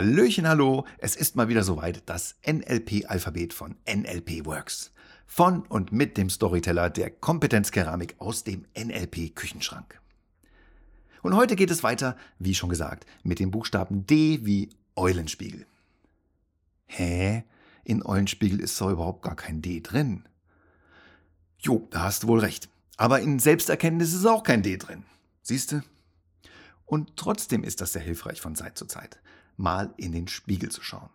[0.00, 0.86] Hallöchen, hallo.
[0.96, 4.92] Es ist mal wieder soweit das NLP-Alphabet von NLP Works.
[5.26, 10.00] Von und mit dem Storyteller der Kompetenzkeramik aus dem NLP-Küchenschrank.
[11.20, 15.66] Und heute geht es weiter, wie schon gesagt, mit dem Buchstaben D wie Eulenspiegel.
[16.86, 17.44] Hä?
[17.84, 20.26] In Eulenspiegel ist doch überhaupt gar kein D drin.
[21.58, 22.70] Jo, da hast du wohl recht.
[22.96, 25.04] Aber in Selbsterkenntnis ist auch kein D drin.
[25.42, 25.84] Siehste?
[26.86, 29.20] Und trotzdem ist das sehr hilfreich von Zeit zu Zeit,
[29.56, 31.10] mal in den Spiegel zu schauen.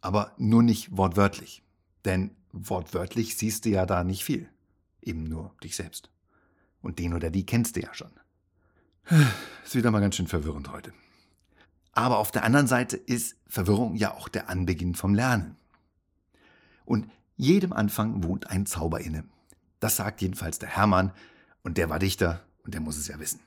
[0.00, 1.62] Aber nur nicht wortwörtlich.
[2.04, 4.48] Denn wortwörtlich siehst du ja da nicht viel.
[5.02, 6.10] Eben nur dich selbst.
[6.82, 8.10] Und den oder die kennst du ja schon.
[9.64, 10.92] Ist wieder mal ganz schön verwirrend heute.
[11.92, 15.56] Aber auf der anderen Seite ist Verwirrung ja auch der Anbeginn vom Lernen.
[16.84, 19.24] Und jedem Anfang wohnt ein Zauber inne.
[19.80, 21.12] Das sagt jedenfalls der Hermann,
[21.62, 23.40] und der war Dichter, und der muss es ja wissen.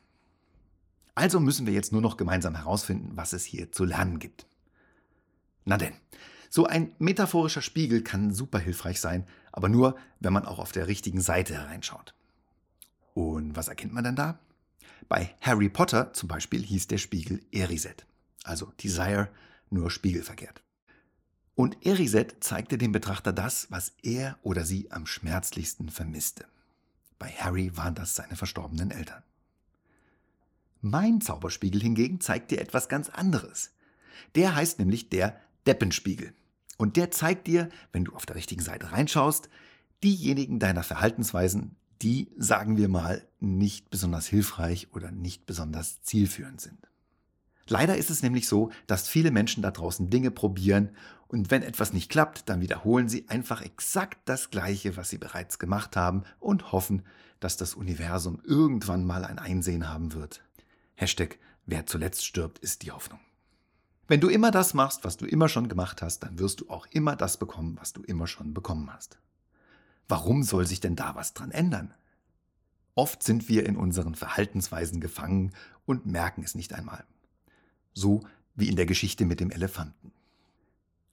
[1.19, 4.47] Also müssen wir jetzt nur noch gemeinsam herausfinden, was es hier zu lernen gibt.
[5.65, 5.91] Na denn,
[6.49, 10.87] so ein metaphorischer Spiegel kann super hilfreich sein, aber nur, wenn man auch auf der
[10.87, 12.15] richtigen Seite hereinschaut.
[13.15, 14.39] Und was erkennt man denn da?
[15.09, 18.05] Bei Harry Potter zum Beispiel hieß der Spiegel Eriset,
[18.45, 19.27] also Desire
[19.69, 20.63] nur spiegelverkehrt.
[21.53, 26.45] Und Eriset zeigte dem Betrachter das, was er oder sie am schmerzlichsten vermisste.
[27.17, 29.21] Bei Harry waren das seine verstorbenen Eltern.
[30.81, 33.71] Mein Zauberspiegel hingegen zeigt dir etwas ganz anderes.
[34.35, 36.33] Der heißt nämlich der Deppenspiegel.
[36.77, 39.49] Und der zeigt dir, wenn du auf der richtigen Seite reinschaust,
[40.03, 46.87] diejenigen deiner Verhaltensweisen, die, sagen wir mal, nicht besonders hilfreich oder nicht besonders zielführend sind.
[47.67, 50.91] Leider ist es nämlich so, dass viele Menschen da draußen Dinge probieren
[51.27, 55.59] und wenn etwas nicht klappt, dann wiederholen sie einfach exakt das Gleiche, was sie bereits
[55.59, 57.03] gemacht haben und hoffen,
[57.39, 60.41] dass das Universum irgendwann mal ein Einsehen haben wird.
[60.99, 63.21] Hashtag, wer zuletzt stirbt, ist die Hoffnung.
[64.09, 66.87] Wenn du immer das machst, was du immer schon gemacht hast, dann wirst du auch
[66.87, 69.17] immer das bekommen, was du immer schon bekommen hast.
[70.09, 71.93] Warum soll sich denn da was dran ändern?
[72.95, 75.53] Oft sind wir in unseren Verhaltensweisen gefangen
[75.85, 77.05] und merken es nicht einmal.
[77.93, 78.19] So
[78.55, 80.11] wie in der Geschichte mit dem Elefanten.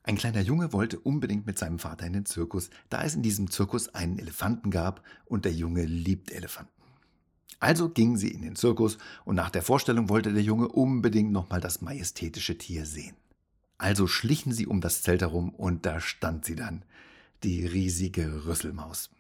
[0.03, 3.53] Ein kleiner Junge wollte unbedingt mit seinem Vater in den Zirkus, da es in diesem
[3.53, 6.76] Zirkus einen Elefanten gab und der Junge liebt Elefanten.
[7.59, 11.61] Also gingen sie in den Zirkus und nach der Vorstellung wollte der Junge unbedingt nochmal
[11.61, 13.17] das majestätische Tier sehen.
[13.79, 16.85] Also schlichen sie um das Zelt herum und da stand sie dann,
[17.43, 19.11] die riesige Rüsselmaus.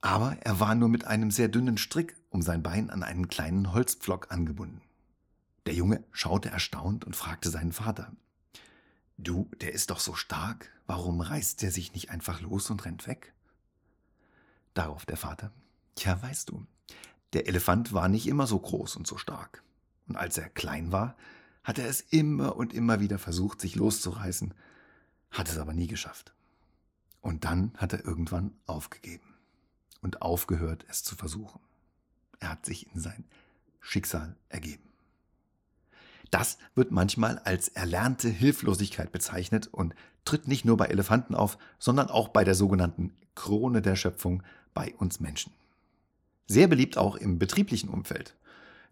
[0.00, 3.72] Aber er war nur mit einem sehr dünnen Strick um sein Bein an einen kleinen
[3.72, 4.82] Holzpflock angebunden.
[5.66, 8.12] Der Junge schaute erstaunt und fragte seinen Vater.
[9.16, 13.06] Du, der ist doch so stark, warum reißt er sich nicht einfach los und rennt
[13.06, 13.32] weg?
[14.74, 15.52] Darauf der Vater.
[15.94, 16.66] Tja, weißt du,
[17.34, 19.62] der Elefant war nicht immer so groß und so stark.
[20.06, 21.16] Und als er klein war,
[21.62, 24.54] hat er es immer und immer wieder versucht, sich loszureißen,
[25.30, 26.34] hat es aber nie geschafft.
[27.20, 29.34] Und dann hat er irgendwann aufgegeben
[30.02, 31.60] und aufgehört, es zu versuchen.
[32.38, 33.24] Er hat sich in sein
[33.80, 34.82] Schicksal ergeben.
[36.30, 42.08] Das wird manchmal als erlernte Hilflosigkeit bezeichnet und tritt nicht nur bei Elefanten auf, sondern
[42.08, 44.42] auch bei der sogenannten Krone der Schöpfung
[44.74, 45.52] bei uns Menschen.
[46.46, 48.36] Sehr beliebt auch im betrieblichen Umfeld.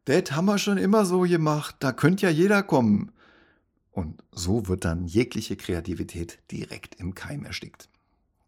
[0.05, 3.13] Das haben wir schon immer so gemacht, da könnte ja jeder kommen.
[3.93, 7.89] Und so wird dann jegliche Kreativität direkt im Keim erstickt.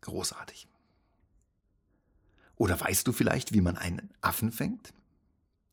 [0.00, 0.66] Großartig.
[2.56, 4.94] Oder weißt du vielleicht, wie man einen Affen fängt?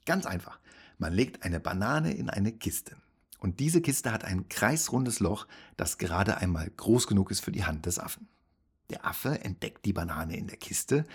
[0.05, 0.59] Ganz einfach.
[0.97, 2.95] Man legt eine Banane in eine Kiste.
[3.39, 7.65] Und diese Kiste hat ein kreisrundes Loch, das gerade einmal groß genug ist für die
[7.65, 8.27] Hand des Affen.
[8.89, 11.05] Der Affe entdeckt die Banane in der Kiste,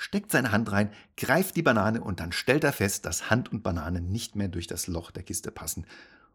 [0.00, 3.62] steckt seine Hand rein, greift die Banane und dann stellt er fest, dass Hand und
[3.62, 5.86] Banane nicht mehr durch das Loch der Kiste passen.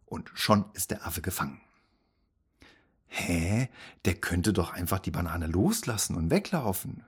[0.05, 1.59] Und schon ist der Affe gefangen.
[3.07, 3.69] Hä?
[4.05, 7.03] Der könnte doch einfach die Banane loslassen und weglaufen.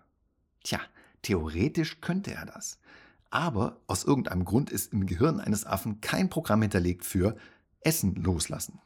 [0.63, 0.79] Tja,
[1.21, 2.79] theoretisch könnte er das.
[3.29, 7.37] Aber aus irgendeinem Grund ist im Gehirn eines Affen kein Programm hinterlegt für
[7.81, 8.79] Essen loslassen.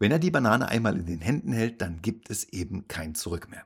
[0.00, 3.48] Wenn er die Banane einmal in den Händen hält, dann gibt es eben kein Zurück
[3.48, 3.64] mehr.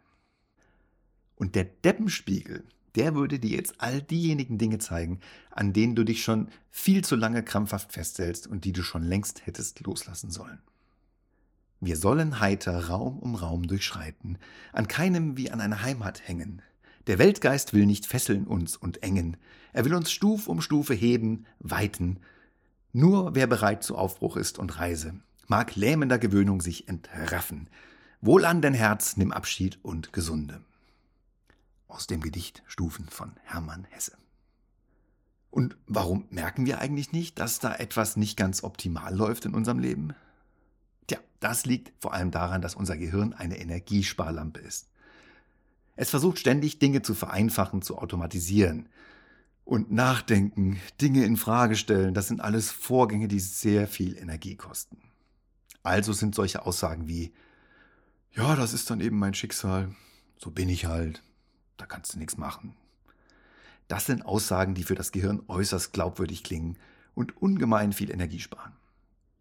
[1.36, 2.64] Und der Deppenspiegel,
[2.94, 5.20] der würde dir jetzt all diejenigen Dinge zeigen,
[5.50, 9.46] an denen du dich schon viel zu lange krampfhaft festhältst und die du schon längst
[9.46, 10.58] hättest loslassen sollen.
[11.81, 14.38] Wir sollen heiter Raum um Raum durchschreiten,
[14.72, 16.62] an keinem wie an einer Heimat hängen.
[17.06, 19.37] Der Weltgeist will nicht fesseln uns und engen,
[19.72, 22.19] er will uns Stuf um Stufe heben, weiten.
[22.92, 25.14] Nur wer bereit zu Aufbruch ist und Reise,
[25.46, 27.69] mag lähmender Gewöhnung sich entraffen.
[28.20, 30.60] Wohl an dein Herz, nimm Abschied und Gesunde
[31.90, 34.16] aus dem Gedicht Stufen von Hermann Hesse.
[35.50, 39.81] Und warum merken wir eigentlich nicht, dass da etwas nicht ganz optimal läuft in unserem
[39.81, 40.14] Leben?
[41.08, 44.88] Tja, das liegt vor allem daran, dass unser Gehirn eine Energiesparlampe ist.
[45.96, 48.88] Es versucht ständig Dinge zu vereinfachen, zu automatisieren.
[49.64, 54.98] Und nachdenken, Dinge in Frage stellen, das sind alles Vorgänge, die sehr viel Energie kosten.
[55.82, 57.32] Also sind solche Aussagen wie,
[58.32, 59.94] ja, das ist dann eben mein Schicksal,
[60.38, 61.22] so bin ich halt,
[61.80, 62.74] da kannst du nichts machen.
[63.88, 66.76] Das sind Aussagen, die für das Gehirn äußerst glaubwürdig klingen
[67.14, 68.72] und ungemein viel Energie sparen.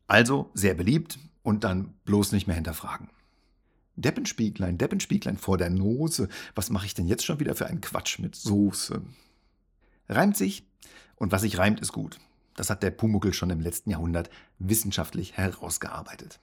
[0.07, 3.09] Also sehr beliebt und dann bloß nicht mehr hinterfragen.
[3.95, 8.17] Deppenspieglein, Deppenspieglein vor der Nose, was mache ich denn jetzt schon wieder für einen Quatsch
[8.19, 9.01] mit Soße?
[10.07, 10.65] Reimt sich
[11.15, 12.17] und was sich reimt, ist gut.
[12.55, 16.39] Das hat der Pumuckel schon im letzten Jahrhundert wissenschaftlich herausgearbeitet.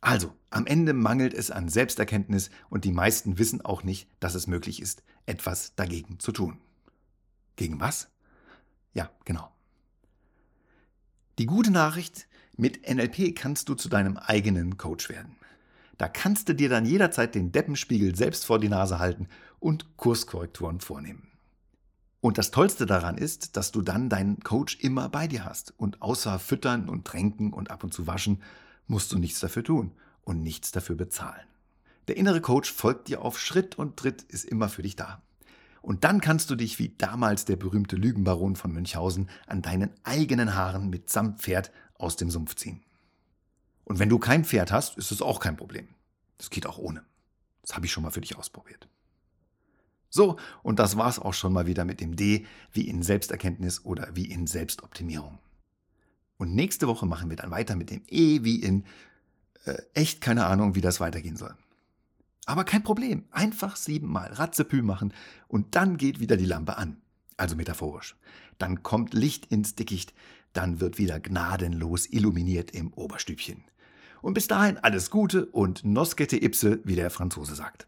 [0.00, 4.46] Also, am Ende mangelt es an Selbsterkenntnis und die meisten wissen auch nicht, dass es
[4.46, 6.58] möglich ist, etwas dagegen zu tun.
[7.56, 8.08] Gegen was?
[8.94, 9.50] Ja, genau.
[11.38, 15.36] Die gute Nachricht, mit NLP kannst du zu deinem eigenen Coach werden.
[15.96, 19.28] Da kannst du dir dann jederzeit den Deppenspiegel selbst vor die Nase halten
[19.58, 21.28] und Kurskorrekturen vornehmen.
[22.20, 25.72] Und das Tollste daran ist, dass du dann deinen Coach immer bei dir hast.
[25.76, 28.42] Und außer Füttern und Tränken und ab und zu waschen,
[28.88, 29.92] musst du nichts dafür tun
[30.24, 31.46] und nichts dafür bezahlen.
[32.08, 35.22] Der innere Coach folgt dir auf Schritt und Tritt, ist immer für dich da.
[35.82, 40.54] Und dann kannst du dich wie damals der berühmte Lügenbaron von Münchhausen an deinen eigenen
[40.54, 42.82] Haaren mit samt Pferd aus dem Sumpf ziehen.
[43.84, 45.88] Und wenn du kein Pferd hast, ist es auch kein Problem.
[46.36, 47.04] Das geht auch ohne.
[47.62, 48.88] Das habe ich schon mal für dich ausprobiert.
[50.10, 54.08] So, und das war's auch schon mal wieder mit dem D wie in Selbsterkenntnis oder
[54.14, 55.38] wie in Selbstoptimierung.
[56.38, 58.84] Und nächste Woche machen wir dann weiter mit dem E wie in
[59.64, 61.54] äh, echt keine Ahnung, wie das weitergehen soll.
[62.46, 65.12] Aber kein Problem, einfach siebenmal Ratzepü machen
[65.48, 66.96] und dann geht wieder die Lampe an.
[67.36, 68.16] Also metaphorisch.
[68.56, 70.14] Dann kommt Licht ins Dickicht,
[70.54, 73.64] dann wird wieder gnadenlos illuminiert im Oberstübchen.
[74.22, 77.86] Und bis dahin alles Gute und Noskete Ipse, wie der Franzose sagt.